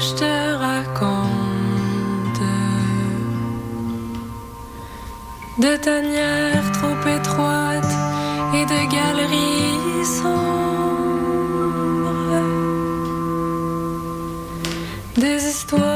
je 0.00 0.14
te 0.14 0.56
raconte. 0.58 2.42
De 5.58 5.76
tanières 5.76 6.70
trop 6.72 6.98
étroites 7.18 7.96
et 8.54 8.64
de 8.72 8.80
galeries 8.96 10.04
sombres. 10.04 10.46
Des 15.16 15.40
histoires 15.48 15.95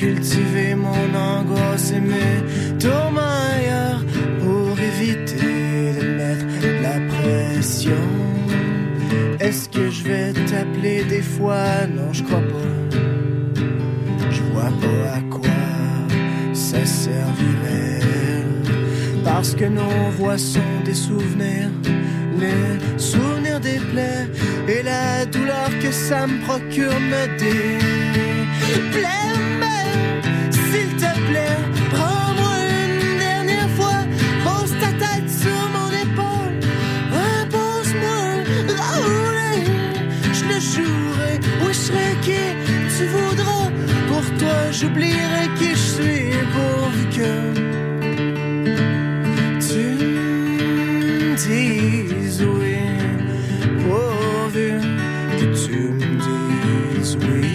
cultiver 0.00 0.74
mon 0.74 1.14
angoisse 1.14 1.92
et 1.92 2.00
mes 2.00 2.78
tourments 2.78 3.36
ailleurs 3.54 4.02
pour 4.42 4.70
éviter 4.80 5.92
de 6.00 6.06
mettre 6.20 6.46
la 6.86 6.96
pression. 7.12 8.06
Est-ce 9.38 9.68
que 9.68 9.90
je 9.90 10.02
vais 10.04 10.32
t'appeler 10.50 11.04
des 11.04 11.20
fois? 11.20 11.86
Non, 11.94 12.10
je 12.12 12.22
crois 12.22 12.46
pas. 12.54 12.72
Je 14.30 14.42
vois 14.52 14.72
pas 14.84 15.02
à 15.18 15.20
quoi 15.34 15.60
ça 16.54 16.82
servirait. 16.86 18.00
Parce 19.22 19.54
que 19.54 19.66
nos 19.66 20.10
voix 20.16 20.38
sont 20.38 20.76
des 20.82 20.94
souvenirs, 20.94 21.72
les 22.38 22.98
souvenirs 22.98 23.60
des 23.60 23.80
plaies 23.92 24.28
et 24.66 24.82
la 24.82 25.26
douleur 25.26 25.68
que 25.82 25.92
ça 25.92 26.26
me 26.26 26.40
procure 26.46 26.98
me 27.12 27.22
déplaît. 27.38 29.29
J'oublierai 44.90 45.48
qui 45.58 45.70
je 45.70 45.76
suis 45.76 46.30
pourvu 46.52 47.04
que 47.16 47.32
tu 49.60 49.84
me 50.04 51.36
dises 51.36 52.42
oui, 52.42 52.76
pourvu 53.84 54.70
que 55.38 55.46
tu 55.64 55.78
me 55.98 56.08
dises 56.26 57.16
oui. 57.20 57.50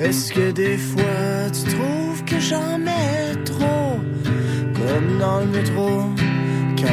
Est-ce 0.00 0.32
que 0.32 0.50
des 0.52 0.76
fois 0.76 1.50
tu 1.52 1.62
trouves 1.74 2.24
que 2.24 2.38
j'en 2.40 2.78
mets 2.78 3.34
trop, 3.44 4.00
comme 4.74 5.18
dans 5.18 5.40
le 5.40 5.46
métro, 5.46 6.13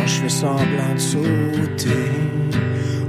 quand 0.01 0.07
je 0.07 0.21
fais 0.21 0.29
semblant 0.29 0.93
de 0.95 0.99
sauter? 0.99 2.11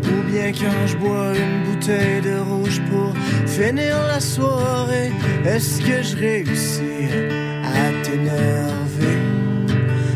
Ou 0.05 0.31
bien 0.31 0.53
quand 0.53 0.87
je 0.87 0.97
bois 0.97 1.33
une 1.35 1.65
bouteille 1.65 2.21
de 2.21 2.39
rouge 2.39 2.81
pour 2.91 3.15
finir 3.47 3.97
la 4.07 4.21
soirée, 4.21 5.11
est-ce 5.45 5.81
que 5.81 6.03
je 6.03 6.17
réussis 6.17 7.09
à 7.65 8.03
t'énerver? 8.03 9.21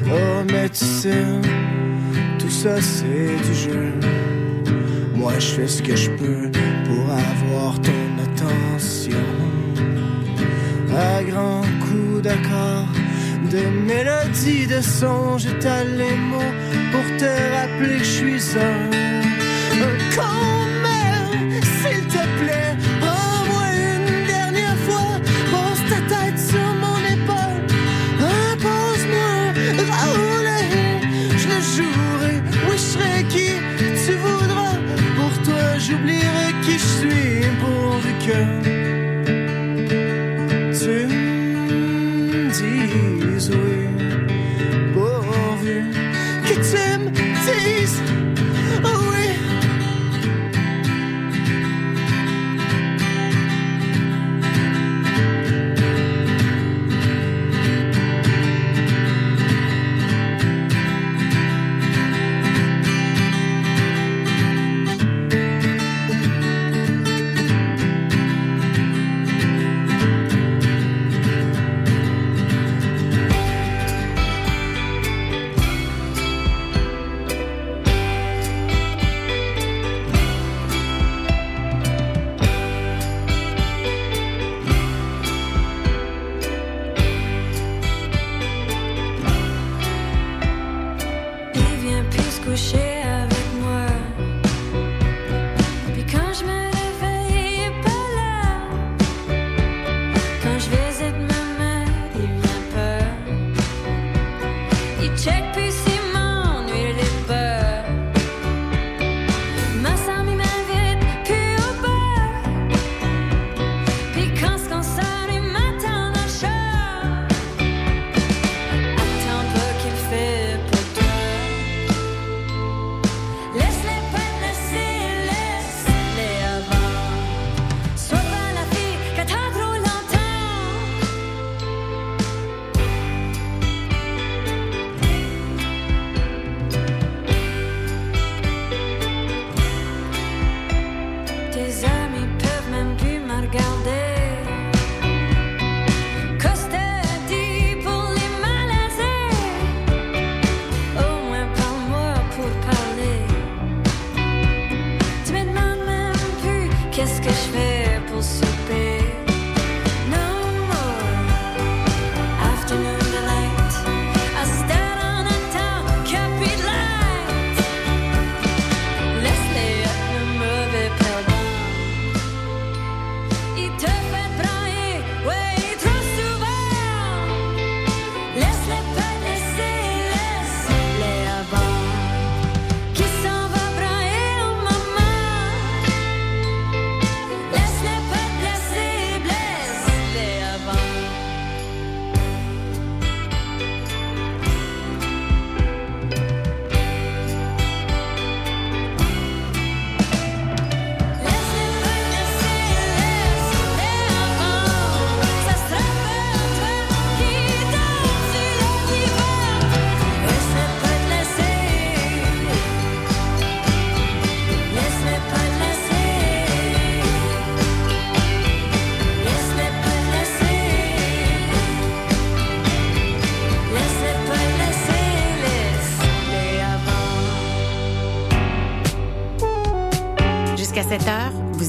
Oh, 0.06 0.44
mais 0.52 0.68
tu 0.68 0.84
sais, 0.84 1.24
tout 2.38 2.50
ça 2.50 2.80
c'est 2.80 3.36
du 3.46 3.54
jeu. 3.54 3.92
Moi 5.14 5.32
je 5.38 5.46
fais 5.46 5.68
ce 5.68 5.82
que 5.82 5.96
je 5.96 6.10
peux 6.10 6.50
pour 6.86 7.10
avoir 7.10 7.80
ton 7.80 8.06
attention. 8.26 9.26
À 10.94 11.22
grands 11.22 11.62
coups 11.80 12.22
d'accords, 12.22 12.88
de 13.50 13.62
mélodies, 13.86 14.66
de 14.66 14.80
sons, 14.80 15.38
j'étale 15.38 15.96
les 15.96 16.16
mots 16.16 16.54
pour 16.92 17.05
te 17.18 17.31
rappeler 17.55 17.99
que 17.99 18.05
je 18.05 18.11
suis 18.20 18.59
un 18.59 18.90
Comment, 20.14 21.31
s'il 21.81 22.03
te 22.07 22.22
plaît, 22.40 22.75
prends-moi 23.01 23.66
une 23.92 24.27
dernière 24.27 24.77
fois, 24.87 25.20
pose 25.53 25.83
ta 25.90 26.01
tête 26.14 26.38
sur 26.38 26.68
mon 26.85 26.99
épaule, 27.16 27.62
repose-moi, 28.20 29.35
Raoul, 29.90 30.49
je 31.37 31.46
le 31.53 31.61
jouerai, 31.75 32.35
oui, 32.68 32.77
je 32.77 32.88
serai 32.92 33.25
qui 33.29 33.51
tu 34.05 34.12
voudras, 34.14 34.77
pour 35.16 35.35
toi 35.44 35.79
j'oublierai 35.79 36.49
qui 36.62 36.79
je 36.79 36.90
suis, 36.99 37.46
pourvu 37.61 38.12
que 38.25 38.95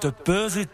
te 0.00 0.08
peser 0.08 0.66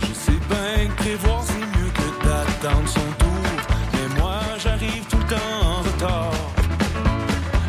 Je 0.00 0.12
sais 0.14 0.40
bien 0.48 0.88
que 0.88 0.94
prévoir 0.96 1.42
c'est 1.44 1.58
mieux 1.58 1.90
que 1.98 2.08
d'attendre 2.24 2.88
son 2.88 3.08
tour. 3.18 3.44
Mais 3.92 4.08
moi 4.18 4.40
j'arrive 4.58 5.04
tout 5.10 5.18
le 5.18 5.26
temps 5.26 5.36
en 5.64 5.82
retard. 5.82 6.32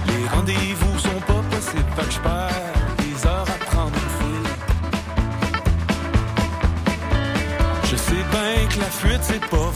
Les 0.07 0.27
rendez-vous 0.29 0.99
sont 0.99 1.21
pas 1.27 1.43
possibles, 1.51 1.91
fait 1.97 2.05
que 2.05 2.11
je 2.11 2.19
perds 2.19 2.95
des 2.99 3.27
heures 3.27 3.49
à 3.55 3.65
prendre 3.65 3.93
une 3.93 4.13
file. 4.19 4.49
Je 7.91 7.95
sais 7.97 8.23
bien 8.31 8.67
que 8.69 8.79
la 8.79 8.89
fuite 8.89 9.23
c'est 9.23 9.45
pas 9.49 9.71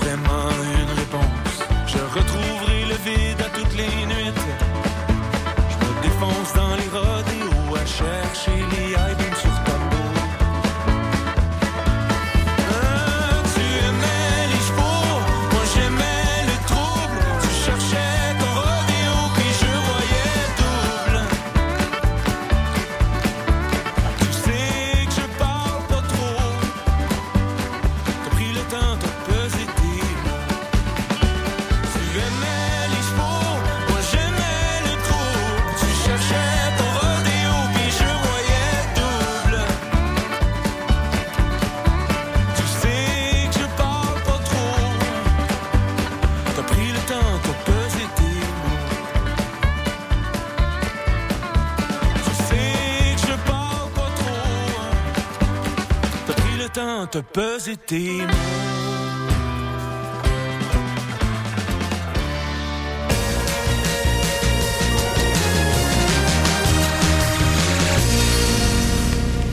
tes 57.07 58.25
mots. 58.25 58.33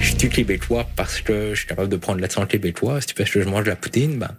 Je 0.01 0.16
suis 0.16 0.28
québécois 0.28 0.86
parce 0.96 1.20
que 1.20 1.51
je 1.55 1.61
suis 1.61 1.66
capable 1.66 1.88
de 1.88 1.96
prendre 1.96 2.20
l'accent 2.20 2.44
québécois. 2.46 3.01
Si 3.01 3.14
parce 3.14 3.30
que 3.30 3.42
je 3.42 3.48
mange 3.48 3.64
de 3.64 3.70
la 3.70 3.76
poutine, 3.76 4.18
ben, 4.18 4.30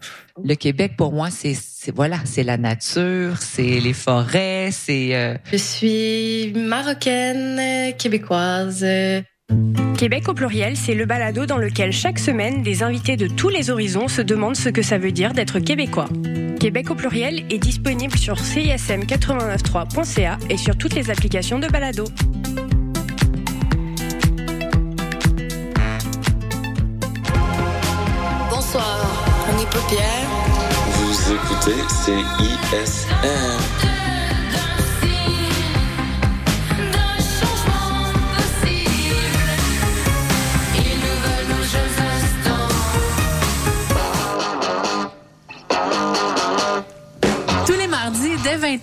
Le 0.44 0.56
Québec, 0.56 0.94
pour 0.98 1.12
moi, 1.12 1.30
c'est 1.32 1.54
c'est- 1.56 1.92
voilà, 1.96 2.18
c'est 2.26 2.44
la 2.44 2.58
nature, 2.58 3.38
c'est 3.40 3.80
les 3.80 3.94
forêts, 3.94 4.70
c'est 4.72 5.16
euh, 5.16 5.36
Je 5.52 5.58
suis 5.58 6.54
marocaine, 6.56 7.94
québécoise. 7.98 8.84
Québec 10.02 10.28
au 10.30 10.34
pluriel, 10.34 10.76
c'est 10.76 10.96
le 10.96 11.06
balado 11.06 11.46
dans 11.46 11.60
lequel 11.60 11.92
chaque 11.92 12.18
semaine, 12.18 12.64
des 12.64 12.82
invités 12.82 13.18
de 13.18 13.28
tous 13.28 13.50
les 13.50 13.70
horizons 13.70 14.08
se 14.08 14.24
demandent 14.24 14.56
ce 14.56 14.70
que 14.70 14.82
ça 14.82 14.98
veut 14.98 15.12
dire 15.12 15.32
d'être 15.32 15.60
québécois. 15.60 16.08
Québec 16.60 16.90
au 16.90 16.96
pluriel 16.96 17.46
est 17.52 17.60
disponible 17.60 18.18
sur 18.18 18.38
cism893.ca 18.38 20.40
et 20.50 20.58
sur 20.58 20.76
toutes 20.76 20.96
les 20.96 21.12
applications 21.12 21.60
de 21.60 21.68
balado. 21.68 22.06
Bonsoir, 28.50 29.06
on 29.54 29.60
est 29.62 29.70
Paupière. 29.70 30.26
Vous 30.96 31.32
écoutez 31.32 31.80
CISM. 31.88 33.22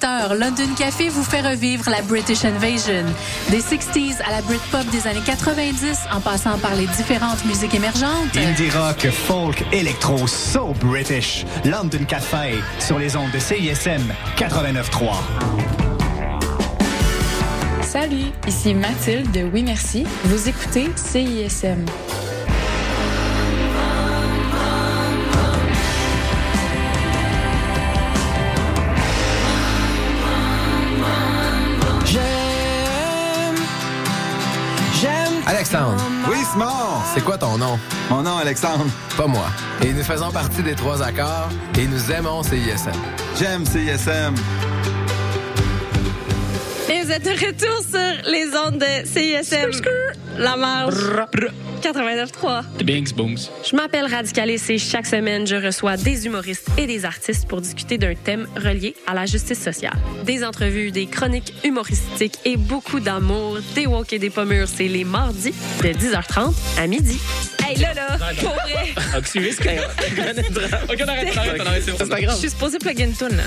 20h, 0.01 0.35
London 0.35 0.75
Café 0.77 1.09
vous 1.09 1.23
fait 1.23 1.41
revivre 1.41 1.89
la 1.91 2.03
British 2.03 2.45
Invasion. 2.45 3.05
Des 3.51 3.61
60s 3.61 4.21
à 4.27 4.31
la 4.31 4.43
Britpop 4.43 4.87
des 4.91 5.07
années 5.07 5.23
90, 5.25 6.01
en 6.13 6.21
passant 6.21 6.59
par 6.59 6.75
les 6.75 6.87
différentes 6.87 7.45
musiques 7.45 7.75
émergentes. 7.75 8.37
Indie 8.37 8.71
rock, 8.71 9.09
folk, 9.11 9.65
électro, 9.73 10.27
so 10.27 10.75
British. 10.81 11.45
London 11.65 12.05
Café 12.07 12.59
sur 12.79 12.99
les 12.99 13.17
ondes 13.17 13.31
de 13.33 13.39
CISM 13.39 14.03
89.3. 14.37 15.15
Salut, 17.83 18.33
ici 18.47 18.75
Mathilde 18.75 19.31
de 19.33 19.43
Oui 19.53 19.63
Merci. 19.63 20.05
Vous 20.25 20.49
écoutez 20.49 20.91
CISM. 20.97 21.85
Simon. 36.59 37.03
c'est 37.15 37.23
quoi 37.23 37.39
ton 37.39 37.57
nom? 37.57 37.79
Mon 38.11 38.23
nom, 38.23 38.37
Alexandre. 38.39 38.87
Pas 39.17 39.29
moi. 39.29 39.47
Et 39.85 39.93
nous 39.93 40.03
faisons 40.03 40.33
partie 40.33 40.63
des 40.63 40.75
trois 40.75 41.01
accords 41.03 41.51
et 41.79 41.87
nous 41.87 42.11
aimons 42.11 42.43
CISM. 42.43 42.91
J'aime 43.39 43.65
CISM. 43.65 44.35
Et 46.91 47.03
vous 47.03 47.13
êtes 47.13 47.25
de 47.25 47.31
retour 47.31 47.81
sur 47.89 48.31
les 48.31 48.49
ondes 48.57 48.81
de 48.81 49.07
CISM. 49.07 49.71
La 50.37 50.57
marge. 50.57 50.97
89.3. 51.79 52.85
Bings, 52.85 53.13
booms. 53.15 53.39
Je 53.69 53.77
m'appelle 53.77 54.07
Radicalis 54.07 54.61
et 54.69 54.79
chaque 54.79 55.07
semaine, 55.07 55.47
je 55.47 55.57
reçois 55.57 55.97
des 55.97 56.27
humoristes 56.27 56.67
et 56.77 56.87
des 56.87 57.05
artistes 57.05 57.47
pour 57.49 57.61
discuter 57.61 57.99
d'un 57.99 58.15
thème 58.15 58.47
relié 58.57 58.95
à 59.07 59.15
la 59.15 59.27
justice 59.27 59.63
sociale. 59.63 59.97
Des 60.25 60.45
entrevues, 60.45 60.91
des 60.91 61.07
chroniques 61.07 61.53
humoristiques 61.65 62.39
et 62.45 62.57
beaucoup 62.57 63.01
d'amour, 63.01 63.59
des 63.75 63.87
walk 63.87 64.13
et 64.13 64.19
des 64.19 64.31
pommures. 64.31 64.69
C'est 64.69 64.89
les 64.89 65.05
mardis 65.05 65.55
de 65.83 65.89
10h30 65.89 66.53
à 66.79 66.87
midi. 66.87 67.19
Hey, 67.67 67.77
là, 67.77 67.93
là, 67.95 68.17
pour 68.41 68.51
vrai. 68.51 68.95
Ok, 69.19 71.01
on 71.05 71.09
arrête, 71.09 71.29
on 71.35 71.39
arrête, 71.39 71.61
on 71.61 71.67
arrête, 71.67 71.83
c'est 71.85 72.09
pas 72.09 72.17
Je 72.17 72.23
grave. 72.25 72.39
suis 72.39 72.51
supposée 72.51 72.79
plug 72.79 72.99
une 73.01 73.13
tune, 73.15 73.37
là. 73.37 73.43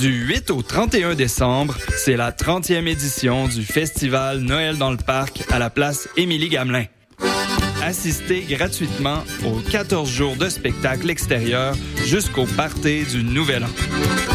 Du 0.00 0.26
8 0.26 0.50
au 0.50 0.60
31 0.60 1.14
décembre, 1.14 1.74
c'est 1.96 2.16
la 2.16 2.30
30e 2.30 2.86
édition 2.86 3.48
du 3.48 3.64
festival 3.64 4.40
Noël 4.40 4.76
dans 4.76 4.90
le 4.90 4.98
parc 4.98 5.44
à 5.50 5.58
la 5.58 5.70
place 5.70 6.08
Émilie 6.18 6.50
Gamelin. 6.50 6.84
Assistez 7.86 8.40
gratuitement 8.40 9.22
aux 9.44 9.60
14 9.60 10.10
jours 10.10 10.34
de 10.34 10.48
spectacle 10.48 11.08
extérieur 11.08 11.76
jusqu'au 12.04 12.44
party 12.44 13.04
du 13.04 13.22
Nouvel 13.22 13.62
An. 13.62 13.68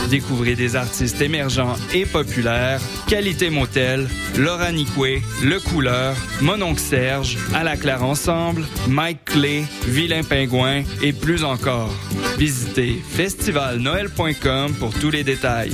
Découvrez 0.09 0.55
des 0.55 0.77
artistes 0.77 1.19
émergents 1.19 1.75
et 1.93 2.05
populaires, 2.05 2.79
Qualité 3.09 3.49
Motel, 3.49 4.07
Laura 4.37 4.71
Nicoué, 4.71 5.21
Le 5.43 5.59
Couleur, 5.59 6.15
Mononcle 6.39 6.79
Serge, 6.79 7.37
À 7.53 7.65
la 7.65 7.75
Claire 7.75 8.03
Ensemble, 8.03 8.65
Mike 8.87 9.25
Clay, 9.25 9.65
Vilain 9.85 10.23
Pingouin 10.23 10.83
et 11.01 11.11
plus 11.11 11.43
encore. 11.43 11.93
Visitez 12.37 13.01
festivalnoël.com 13.05 14.75
pour 14.79 14.93
tous 14.93 15.11
les 15.11 15.25
détails. 15.25 15.73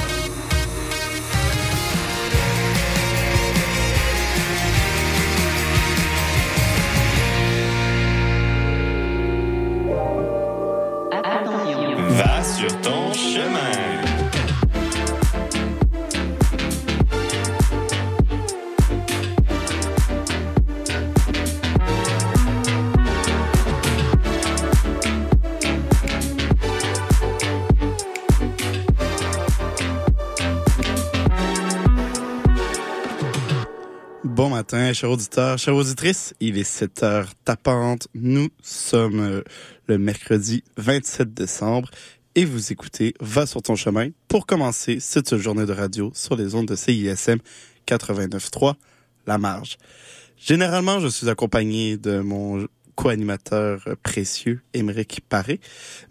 Chers 34.71 35.09
auditeurs, 35.09 35.57
chères 35.57 35.75
auditrices. 35.75 36.33
Il 36.39 36.57
est 36.57 36.63
7 36.63 37.03
heures 37.03 37.35
tapantes. 37.43 38.07
Nous 38.13 38.47
sommes 38.61 39.19
euh, 39.19 39.43
le 39.87 39.97
mercredi 39.97 40.63
27 40.77 41.33
décembre 41.33 41.89
et 42.35 42.45
vous 42.45 42.71
écoutez 42.71 43.13
Va 43.19 43.45
sur 43.45 43.61
ton 43.61 43.75
chemin 43.75 44.09
pour 44.29 44.45
commencer 44.45 45.01
cette 45.01 45.35
journée 45.35 45.65
de 45.65 45.73
radio 45.73 46.11
sur 46.15 46.37
les 46.37 46.55
ondes 46.55 46.67
de 46.67 46.77
CISM 46.77 47.39
89.3, 47.85 48.75
La 49.27 49.37
Marge. 49.37 49.77
Généralement, 50.37 51.01
je 51.01 51.09
suis 51.09 51.29
accompagné 51.29 51.97
de 51.97 52.21
mon 52.21 52.65
co-animateur 52.95 53.83
précieux, 54.03 54.61
Émeric 54.73 55.19
Paré. 55.27 55.59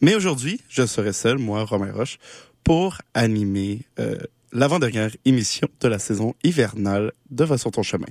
Mais 0.03 0.15
aujourd'hui, 0.15 0.61
je 0.69 0.85
serai 0.85 1.15
seul, 1.15 1.39
moi, 1.39 1.65
Romain 1.65 1.93
Roche, 1.93 2.19
pour 2.63 2.99
animer 3.15 3.87
euh, 3.99 4.19
l'avant-dernière 4.53 5.11
émission 5.25 5.69
de 5.81 5.89
la 5.89 5.99
saison 5.99 6.35
hivernale 6.43 7.13
de 7.31 7.45
Va 7.45 7.59
sur 7.59 7.71
ton 7.71 7.83
chemin. 7.83 8.07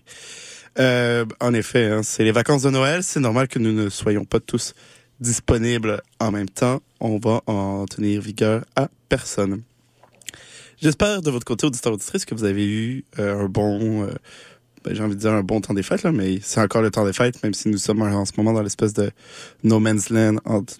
Euh, 0.79 1.25
en 1.39 1.53
effet, 1.53 1.85
hein, 1.85 2.03
c'est 2.03 2.23
les 2.23 2.31
vacances 2.31 2.63
de 2.63 2.69
Noël. 2.69 3.03
C'est 3.03 3.19
normal 3.19 3.47
que 3.47 3.59
nous 3.59 3.73
ne 3.73 3.89
soyons 3.89 4.25
pas 4.25 4.39
tous 4.39 4.73
disponibles 5.19 6.01
en 6.19 6.31
même 6.31 6.49
temps. 6.49 6.81
On 6.99 7.17
va 7.17 7.41
en 7.47 7.85
tenir 7.85 8.21
vigueur 8.21 8.63
à 8.75 8.89
personne. 9.09 9.61
J'espère 10.81 11.21
de 11.21 11.29
votre 11.29 11.45
côté, 11.45 11.65
auditeur 11.65 11.93
auditrice, 11.93 12.23
que 12.23 12.33
vous 12.33 12.45
avez 12.45 12.65
eu 12.65 13.03
euh, 13.19 13.43
un 13.43 13.49
bon, 13.49 14.03
euh, 14.03 14.13
ben, 14.85 14.95
j'ai 14.95 15.03
envie 15.03 15.15
de 15.15 15.19
dire 15.19 15.33
un 15.33 15.43
bon 15.43 15.59
temps 15.59 15.73
des 15.73 15.83
fêtes, 15.83 16.03
là, 16.03 16.13
mais 16.13 16.39
c'est 16.41 16.61
encore 16.61 16.81
le 16.81 16.89
temps 16.89 17.05
des 17.05 17.11
fêtes, 17.11 17.43
même 17.43 17.53
si 17.53 17.67
nous 17.67 17.77
sommes 17.77 18.01
en 18.01 18.23
ce 18.23 18.31
moment 18.37 18.53
dans 18.53 18.61
l'espèce 18.61 18.93
de 18.93 19.11
no 19.63 19.81
man's 19.81 20.09
land 20.09 20.37
entre 20.45 20.75